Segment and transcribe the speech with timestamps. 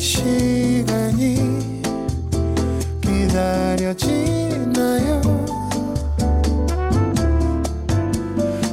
[0.00, 1.82] 시간이
[3.02, 4.00] 기다려지나요?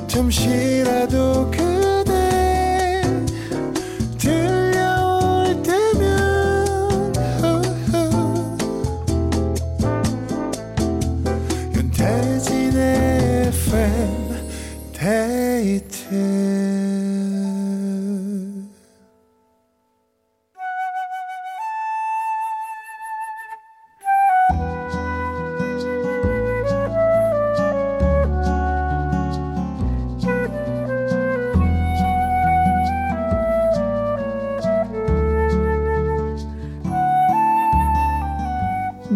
[0.07, 1.66] 잠시라도 그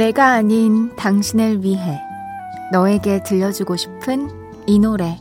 [0.01, 2.01] 내가 아닌 당신을 위해
[2.71, 4.31] 너에게 들려주고 싶은
[4.65, 5.19] 이 노래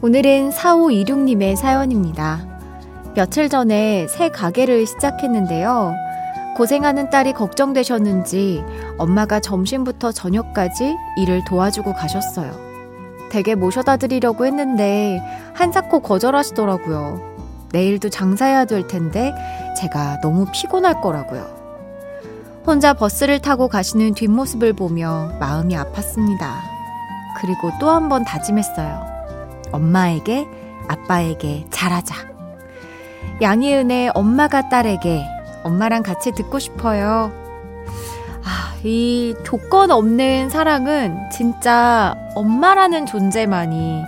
[0.00, 2.44] 오늘은 4526님의 사연입니다.
[3.14, 5.94] 며칠 전에 새 가게를 시작했는데요.
[6.56, 8.64] 고생하는 딸이 걱정되셨는지
[8.98, 12.71] 엄마가 점심부터 저녁까지 일을 도와주고 가셨어요.
[13.32, 15.18] 댁에 모셔다 드리려고 했는데
[15.54, 17.32] 한사코 거절하시더라고요.
[17.72, 19.32] 내일도 장사해야 될 텐데
[19.80, 21.62] 제가 너무 피곤할 거라고요.
[22.66, 26.52] 혼자 버스를 타고 가시는 뒷모습을 보며 마음이 아팠습니다.
[27.40, 29.02] 그리고 또 한 번 다짐했어요.
[29.72, 30.46] 엄마에게,
[30.88, 32.14] 아빠에게 잘하자.
[33.40, 35.24] 양희은의 엄마가 딸에게
[35.64, 37.32] 엄마랑 같이 듣고 싶어요.
[38.82, 44.02] 아, 이 조건 없는 사랑은 진짜 엄마라는 존재만이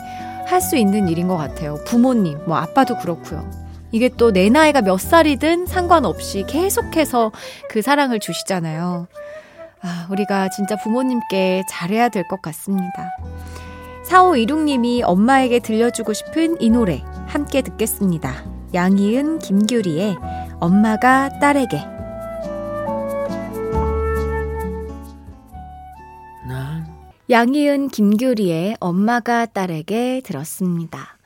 [0.47, 1.79] 할 수 있는 일인 것 같아요.
[1.87, 3.49] 부모님, 뭐 아빠도 그렇고요.
[3.93, 7.33] 이게 또 내 나이가 몇 살이든 상관없이 계속해서
[7.71, 9.07] 그 사랑을 주시잖아요.
[9.83, 13.11] 아, 우리가 진짜 부모님께 잘해야 될 것 같습니다.
[14.07, 18.33] 4526님이 엄마에게 들려주고 싶은 이 노래 함께 듣겠습니다.
[18.75, 20.17] 양희은, 김규리의
[20.61, 21.94] 엄마가 딸에게
[27.31, 31.17] 양희은, 김규리의 엄마가 딸에게 들었습니다.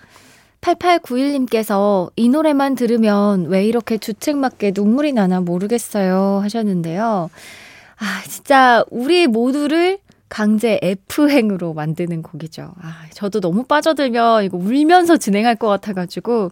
[0.61, 7.31] 8891님께서 이 노래만 들으면 왜 이렇게 주책맞게 눈물이 나나 모르겠어요 하셨는데요.
[7.99, 9.99] 아, 진짜 우리 모두를
[10.29, 12.75] 강제 F행으로 만드는 곡이죠.
[12.81, 16.51] 아, 저도 너무 빠져들면 이거 울면서 진행할 것 같아가지고,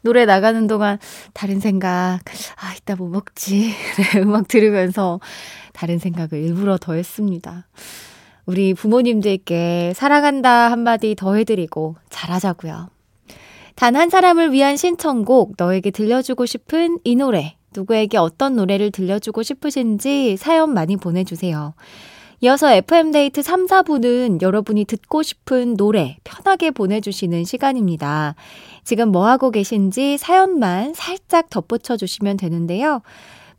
[0.00, 0.98] 노래 나가는 동안
[1.34, 2.20] 다른 생각,
[2.56, 3.74] 아, 이따 뭐 먹지.
[4.14, 5.20] 네, 음악 들으면서
[5.72, 7.66] 다른 생각을 일부러 더 했습니다.
[8.48, 12.88] 우리 부모님들께 사랑한다 한마디 더 해드리고 잘하자고요.
[13.74, 20.38] 단 한 사람을 위한 신청곡, 너에게 들려주고 싶은 이 노래, 누구에게 어떤 노래를 들려주고 싶으신지
[20.38, 21.74] 사연 많이 보내주세요.
[22.40, 28.34] 이어서 FM데이트 3, 4부는 여러분이 듣고 싶은 노래 편하게 보내주시는 시간입니다.
[28.82, 33.02] 지금 뭐하고 계신지 사연만 살짝 덧붙여 주시면 되는데요.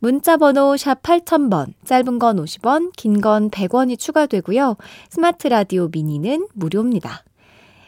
[0.02, 4.78] 문자 번호 샵 8000번, 짧은 건 50원, 긴 건 100원이 추가되고요.
[5.10, 7.22] 스마트 라디오 미니는 무료입니다.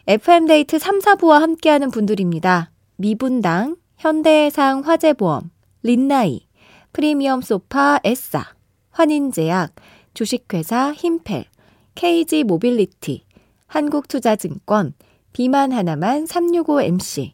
[0.06, 2.70] FM데이트 3, 4부와 함께하는 분들입니다.
[2.96, 5.50] 미분당, 현대해상 화재보험,
[5.82, 6.46] 린나이,
[6.92, 8.44] 프리미엄 소파 에싸,
[8.90, 9.72] 환인제약,
[10.12, 11.46] 주식회사 힘펠,
[11.94, 13.24] KG 모빌리티,
[13.68, 14.92] 한국투자증권,
[15.32, 17.32] 비만 하나만 365MC,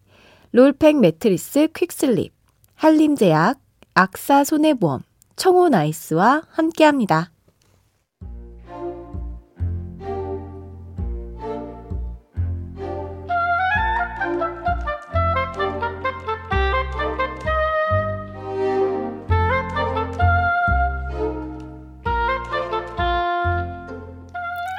[0.53, 2.33] 롤팩 매트리스 퀵슬립,
[2.77, 3.59] 한림제약,
[4.01, 5.03] 악사 손해보험,
[5.35, 7.33] 청호나이스와 함께합니다.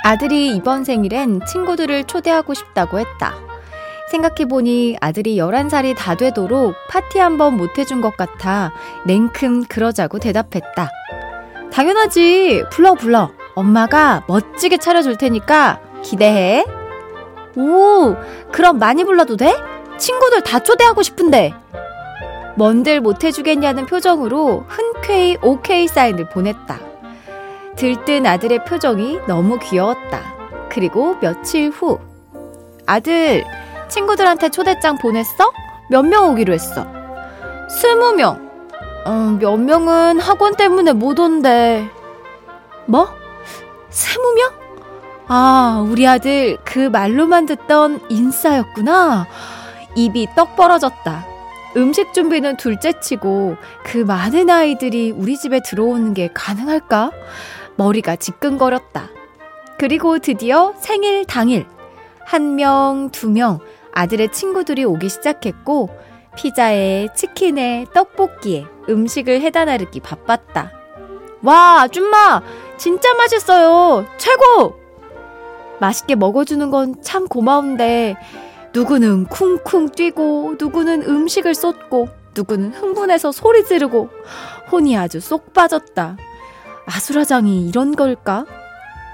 [0.05, 3.48] 아들이 이번 생일엔 친구들을 초대하고 싶다고 했다.
[4.09, 8.71] 생각해보니 아들이 11살이 다 되도록 파티 한번 못 해준 것 같아
[9.05, 10.89] 냉큼 그러자고 대답했다.
[11.71, 12.65] 당연하지.
[12.71, 13.31] 불러, 불러.
[13.55, 16.65] 엄마가 멋지게 차려줄 테니까 기대해.
[17.55, 18.15] 오,
[18.51, 19.55] 그럼 많이 불러도 돼?
[19.97, 21.53] 친구들 다 초대하고 싶은데.
[22.55, 26.79] 뭔들 못 해주겠냐는 표정으로 흔쾌히 오케이 사인을 보냈다.
[27.75, 30.21] 들뜬 아들의 표정이 너무 귀여웠다.
[30.69, 31.99] 그리고 며칠 후.
[32.85, 33.45] 아들,
[33.89, 35.51] 친구들한테 초대장 보냈어?
[35.89, 36.85] 몇 명 오기로 했어?
[37.69, 38.49] 스무 명.
[39.07, 41.87] 음, 몇 명은 학원 때문에 못 온대.
[42.85, 43.07] 뭐?
[43.89, 44.51] 스무 명?
[45.27, 49.27] 아, 우리 아들 그 말로만 듣던 인싸였구나.
[49.95, 51.25] 입이 떡 벌어졌다.
[51.77, 57.11] 음식 준비는 둘째 치고 그 많은 아이들이 우리 집에 들어오는 게 가능할까?
[57.75, 59.09] 머리가 지끈거렸다.
[59.77, 61.65] 그리고 드디어 생일 당일.
[62.25, 63.59] 한 명, 두 명,
[63.93, 65.89] 아들의 친구들이 오기 시작했고,
[66.35, 70.71] 피자에 치킨에 떡볶이에 음식을 해다 나르기 바빴다.
[71.43, 72.41] 와, 아줌마!
[72.77, 74.05] 진짜 맛있어요!
[74.17, 74.79] 최고!
[75.79, 78.15] 맛있게 먹어주는 건 참 고마운데,
[78.73, 84.09] 누구는 쿵쿵 뛰고, 누구는 음식을 쏟고, 누구는 흥분해서 소리 지르고,
[84.71, 86.17] 혼이 아주 쏙 빠졌다.
[86.85, 88.45] 아수라장이 이런 걸까?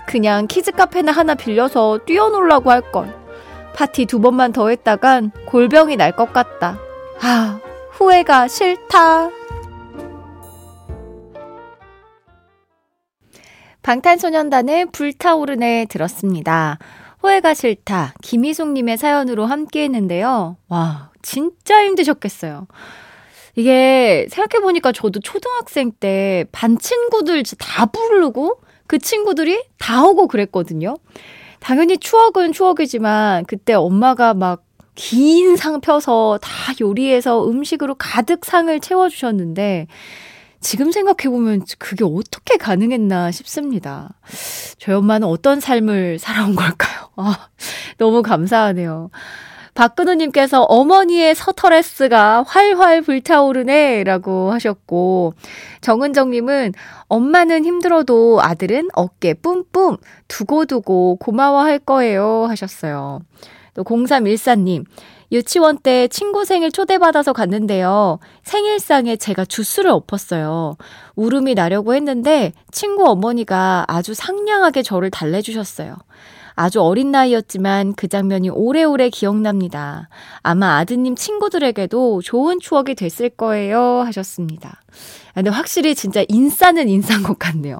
[0.08, 3.25] 그냥 키즈 카페나 하나 빌려서 뛰어놀라고 할걸.
[3.76, 6.80] 파티 두 번만 더 했다간 골병이 날 것 같다.
[7.22, 7.60] 아,
[7.92, 9.30] 후회가 싫다.
[13.82, 16.80] 방탄소년단의 불타오르네 들었습니다.
[17.20, 18.14] 후회가 싫다.
[18.22, 20.58] 김희숙님의 사연으로 함께 했는데요.
[20.70, 22.68] 와, 진짜 힘드셨겠어요.
[23.56, 30.98] 이게 생각해보니까 저도 초등학생 때 반 친구들 다 부르고 그 친구들이 다 오고 그랬거든요.
[31.66, 34.64] 당연히 추억은 추억이지만 그때 엄마가 막
[34.96, 39.88] 긴 상 펴서 다 요리해서 음식으로 가득 상을 채워주셨는데
[40.62, 44.14] 지금 생각해보면 그게 어떻게 가능했나 싶습니다.
[44.80, 47.10] 저희 엄마는 어떤 삶을 살아온 걸까요?
[47.18, 47.50] 아,
[47.98, 49.10] 너무 감사하네요.
[49.76, 55.34] 박근우님께서 어머니의 서터레스가 활활 불타오르네 라고 하셨고,
[55.82, 56.74] 정은정님은
[57.08, 59.98] 엄마는 힘들어도 아들은 어깨 뿜뿜
[60.30, 63.20] 두고두고 고마워할 거예요 하셨어요.
[63.74, 64.86] 또 0314님,
[65.34, 68.20] 유치원 때 친구 생일 초대받아서 갔는데요.
[68.44, 70.78] 생일상에 제가 주스를 엎었어요.
[71.16, 75.98] 울음이 나려고 했는데 친구 어머니가 아주 상냥하게 저를 달래주셨어요.
[76.56, 80.10] 아주 어린 나이였지만 그 장면이 오래오래 기억납니다.
[80.42, 84.02] 아마 아드님 친구들에게도 좋은 추억이 됐을 거예요.
[84.06, 84.82] 하셨습니다.
[85.34, 87.80] 근데 확실히 진짜 인싸는 인싸인 것 같네요.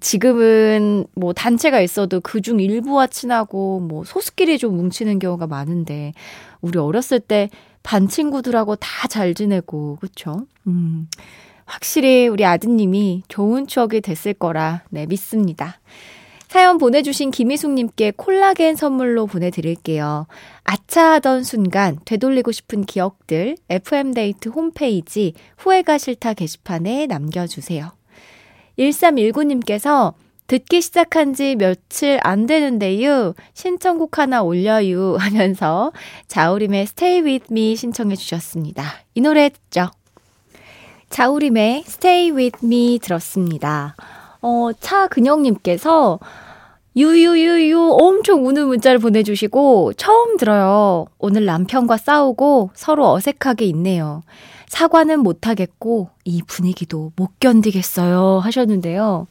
[0.00, 6.12] 지금은 뭐 단체가 있어도 그중 일부와 친하고 뭐 소수끼리 좀 뭉치는 경우가 많은데
[6.60, 7.48] 우리 어렸을 때
[7.84, 10.46] 반 친구들하고 다 잘 지내고 그쵸?
[10.66, 11.08] 음.
[11.66, 15.78] 확실히 우리 아드님이 좋은 추억이 됐을 거라 네 믿습니다.
[16.54, 20.28] 사연 보내주신 김희숙님께 콜라겐 선물로 보내드릴게요.
[20.62, 27.90] 아차 하던 순간 되돌리고 싶은 기억들 FM데이트 홈페이지 후회가 싫다 게시판에 남겨주세요.
[28.78, 30.14] 1319님께서
[30.46, 33.34] 듣기 시작한 지 며칠 안 되는데요.
[33.54, 35.90] 신청곡 하나 올려요 하면서
[36.28, 38.84] 자우림의 Stay With Me 신청해 주셨습니다.
[39.16, 39.90] 이 노래 듣죠?
[41.10, 43.96] 자우림의 Stay With Me 들었습니다.
[44.46, 46.20] 어, 차근영님께서
[46.96, 51.06] 유유유유 엄청 우는 문자를 보내주시고 처음 들어요.
[51.18, 54.22] 오늘 남편과 싸우고 서로 어색하게 있네요.
[54.68, 59.26] 사과는 못하겠고 이 분위기도 못 견디겠어요 하셨는데요.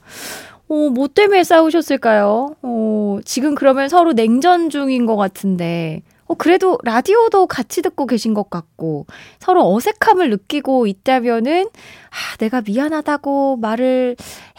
[0.70, 2.56] 어, 뭐 때문에 싸우셨을까요?
[2.62, 8.50] 어, 지금 그러면 서로 냉전 중인 것 같은데 어, 그래도 라디오도 같이 듣고 계신 것
[8.50, 9.06] 같고,
[9.40, 14.16] 서로 어색함을 느끼고 있다면은, 아, 내가 미안하다고 말을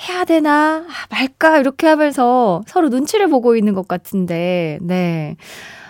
[0.08, 5.36] 해야 되나, 아, 말까, 이렇게 하면서 서로 눈치를 보고 있는 것 같은데, 네.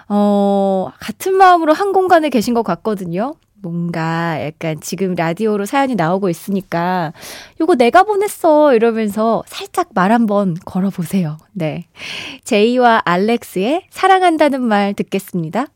[0.09, 3.35] 어, 같은 마음으로 한 공간에 계신 것 같거든요.
[3.65, 7.13] 뭔가 약간 지금 라디오로 사연이 나오고 있으니까
[7.61, 11.39] 요거 내가 보냈어 이러면서 살짝 말 한번 걸어보세요.
[11.53, 11.87] 네.
[12.45, 15.67] 제이와 알렉스의 사랑한다는 말 듣겠습니다.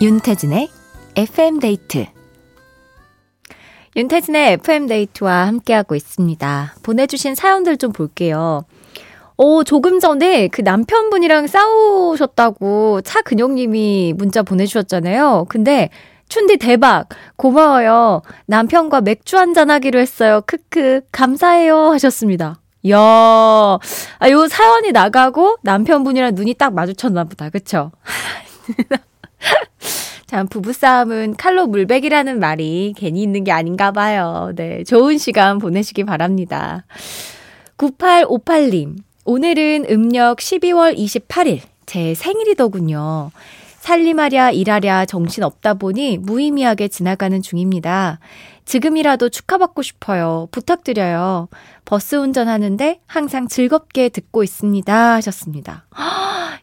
[0.00, 0.68] 윤태진의
[1.14, 2.06] FM데이트
[3.94, 6.74] 윤태진의 FM데이트와 함께하고 있습니다.
[6.82, 8.64] 보내주신 사연들 좀 볼게요.
[9.36, 15.46] 오, 조금 전에 그 남편분이랑 싸우셨다고 차근영님이 문자 보내주셨잖아요.
[15.48, 15.90] 근데
[16.28, 17.08] 춘디 대박!
[17.36, 18.22] 고마워요.
[18.46, 20.40] 남편과 맥주 한잔 하기로 했어요.
[20.46, 21.02] 크크.
[21.12, 21.90] 감사해요.
[21.90, 22.60] 하셨습니다.
[22.84, 27.50] 이야, 아, 요 사연이 나가고 남편분이랑 눈이 딱 마주쳤나 보다.
[27.50, 27.92] 그쵸?
[30.32, 34.50] 참, 부부싸움은 칼로 물백이라는 말이 괜히 있는 게 아닌가 봐요.
[34.56, 34.82] 네.
[34.82, 36.86] 좋은 시간 보내시기 바랍니다.
[37.76, 38.96] 9858님,
[39.26, 43.30] 오늘은 음력 12월 28일, 제 생일이더군요.
[43.80, 48.18] 살림하랴 일하랴 정신 없다 보니 무의미하게 지나가는 중입니다.
[48.64, 50.48] 지금이라도 축하받고 싶어요.
[50.50, 51.48] 부탁드려요.
[51.84, 55.12] 버스 운전하는데 항상 즐겁게 듣고 있습니다.
[55.16, 55.84] 하셨습니다.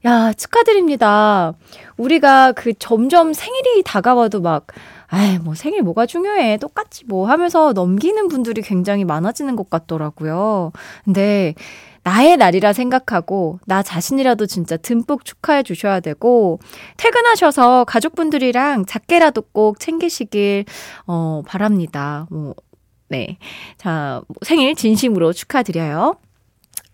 [0.06, 1.54] 야, 축하드립니다.
[1.98, 4.68] 우리가 그 점점 생일이 다가와도 막,
[5.08, 6.58] 아이, 뭐 생일 뭐가 중요해.
[6.58, 10.72] 똑같지 뭐 하면서 넘기는 분들이 굉장히 많아지는 것 같더라고요.
[11.04, 11.54] 근데
[12.04, 16.60] 나의 날이라 생각하고 나 자신이라도 진짜 듬뿍 축하해 주셔야 되고
[16.96, 20.64] 퇴근하셔서 가족분들이랑 작게라도 꼭 챙기시길
[21.08, 22.26] 어 바랍니다.
[22.32, 22.56] 뭐
[23.10, 23.38] 네.
[23.78, 26.16] 자, 뭐 생일 진심으로 축하드려요.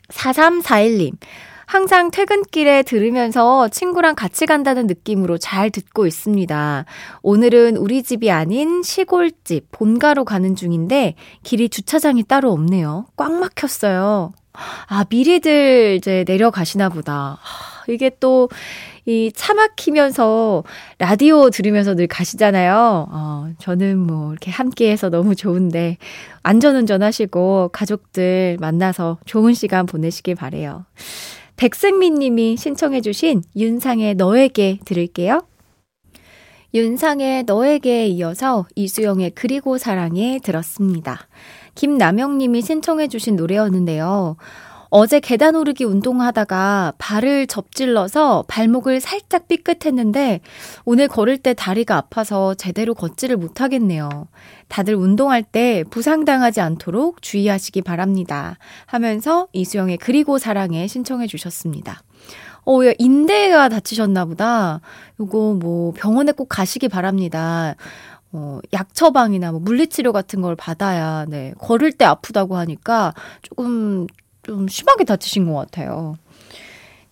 [0.09, 1.13] 4341님.
[1.65, 6.86] 항상 퇴근길에 들으면서 친구랑 같이 간다는 느낌으로 잘 듣고 있습니다.
[7.22, 13.05] 오늘은 우리 집이 아닌 시골집 본가로 가는 중인데 길이 주차장이 따로 없네요.
[13.15, 14.31] 꽉 막혔어요.
[14.88, 17.39] 아, 미리들 이제 내려가시나 보다.
[17.88, 18.50] 이게 또,
[19.07, 20.63] 이 차 막히면서
[20.98, 23.07] 라디오 들으면서 늘 가시잖아요.
[23.12, 25.98] 어, 저는 뭐 이렇게 함께 해서 너무 좋은데,
[26.41, 30.86] 안전운전 하시고 가족들 만나서 좋은 시간 보내시길 바래요
[31.57, 35.45] 백승민 님이 신청해 주신 윤상의 너에게 들을게요.
[36.74, 41.27] 윤상의 너에게 이어서 이수영의 그리고 사랑에 들었습니다.
[41.75, 44.35] 김남영 님이 신청해 주신 노래였는데요.
[44.98, 50.40] 어제 계단 오르기 운동하다가 발을 접질러서 발목을 살짝 삐끗했는데
[50.86, 54.30] 오늘 걸을 때 다리가 아파서 제대로 걷지를 못하겠네요.
[54.70, 58.58] 다들 운동할 때 부상당하지 않도록 주의하시기 바랍니다.
[58.86, 62.02] 하면서 이수영의 그리고 사랑에 신청해 주셨습니다.
[62.66, 64.80] 어, 야, 인대가 다치셨나 보다.
[65.20, 67.75] 요거 뭐 병원에 꼭 가시기 바랍니다.
[68.32, 74.08] 어, 약 처방이나 뭐 물리치료 같은 걸 받아야, 네, 걸을 때 아프다고 하니까 조금,
[74.46, 76.18] 좀 심하게 다치신 것 같아요.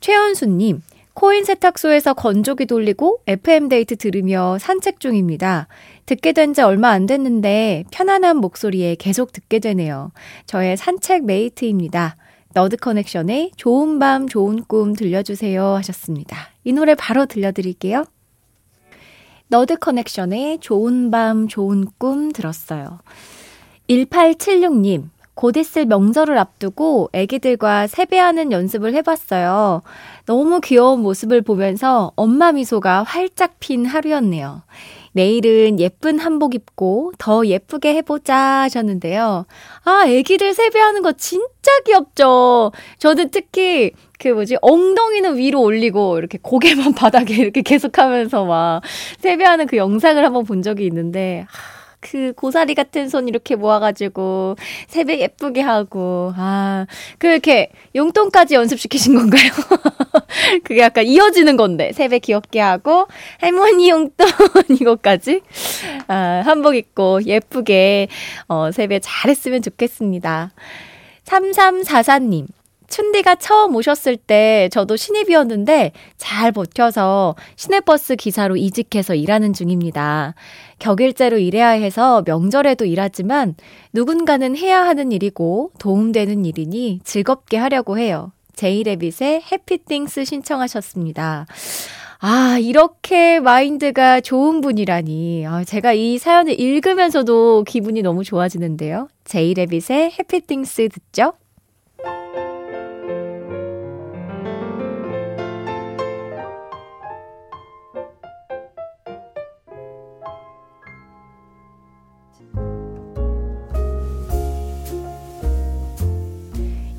[0.02, 0.82] 최현수님,
[1.16, 5.68] 코인 세탁소에서 건조기 돌리고 FM데이트 들으며 산책 중입니다.
[6.06, 10.12] 듣게 된 지 얼마 안 됐는데 편안한 목소리에 계속 듣게 되네요.
[10.46, 12.18] 저의 산책 mate입니다.
[12.54, 16.38] 너드 커넥션의 좋은 밤, 좋은 꿈 들려주세요 하셨습니다.
[16.64, 18.06] 이 노래 바로 들려드릴게요.
[19.48, 23.00] 너드 커넥션의 좋은 밤, 좋은 꿈 들었어요.
[23.90, 29.82] 1876님, 곧 있을 명절을 앞두고 애기들과 세배하는 연습을 해봤어요.
[30.26, 34.64] 너무 귀여운 모습을 보면서 엄마 미소가 활짝 핀 하루였네요.
[35.14, 39.46] 내일은 예쁜 한복 입고 더 예쁘게 해보자 하셨는데요.
[39.84, 42.72] 아, 애기들 세배하는 거 진짜 귀엽죠?
[42.98, 48.82] 저는 특히 그 뭐지, 엉덩이는 위로 올리고 이렇게 고개만 바닥에 이렇게 계속 하면서 막
[49.20, 51.46] 세배하는 그 영상을 한번 본 적이 있는데,
[52.04, 54.58] 그 고사리 같은 손 이렇게 모아가지고
[54.88, 56.86] 세배 예쁘게 하고 아
[57.18, 59.50] 그렇게 용돈까지 연습시키신 건가요?
[60.64, 63.08] 그게 약간 이어지는 건데 세배 귀엽게 하고
[63.40, 64.28] 할머니 용돈
[64.70, 65.42] 이것까지
[66.08, 68.10] 아 한복 입고 예쁘게
[68.48, 70.52] 어 세배 잘했으면 좋겠습니다.
[71.26, 72.48] 3344님
[72.88, 80.36] 춘디가 처음 오셨을 때 저도 신입이었는데 잘 버텨서 시내버스 기사로 이직해서 일하는 중입니다.
[80.80, 83.56] 격일제로 일해야 해서 명절에도 일하지만
[83.94, 88.32] 누군가는 해야 하는 일이고 도움되는 일이니 즐겁게 하려고 해요.
[88.56, 91.46] 제이레빗의 해피띵스 신청하셨습니다.
[92.20, 95.46] 아, 이렇게 마인드가 좋은 분이라니.
[95.46, 99.10] 아, 제가 이 사연을 읽으면서도 기분이 너무 좋아지는데요.
[99.26, 101.34] 제이레빗의 해피띵스 듣죠?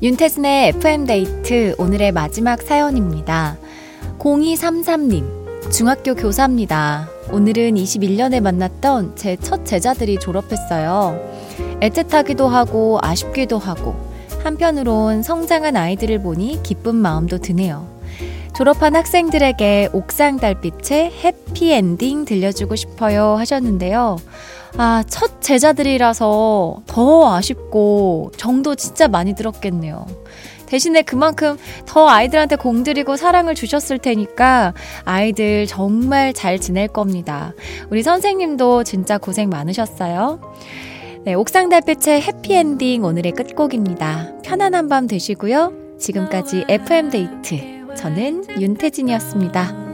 [0.05, 3.57] 윤태진의 FM데이트 오늘의 마지막 사연입니다.
[4.19, 7.09] 0233님, 중학교 교사입니다.
[7.31, 11.19] 오늘은 21년에 만났던 제 첫 제자들이 졸업했어요.
[11.81, 13.95] 애틋하기도 하고 아쉽기도 하고
[14.43, 17.87] 한편으론 성장한 아이들을 보니 기쁜 마음도 드네요.
[18.55, 24.17] 졸업한 학생들에게 옥상 달빛의 해피엔딩 들려주고 싶어요 하셨는데요.
[24.77, 30.05] 아, 첫 제자들이라서 더 아쉽고 정도 진짜 많이 들었겠네요.
[30.65, 34.73] 대신에 그만큼 더 아이들한테 공들이고 사랑을 주셨을 테니까
[35.05, 37.53] 아이들 정말 잘 지낼 겁니다.
[37.89, 40.41] 우리 선생님도 진짜 고생 많으셨어요.
[41.23, 44.33] 네, 옥상 달빛의 해피엔딩 오늘의 끝곡입니다.
[44.43, 45.73] 편안한 밤 되시고요.
[45.99, 47.95] 지금까지 FM데이트.
[47.95, 49.84] 저는 윤태진이었습니다.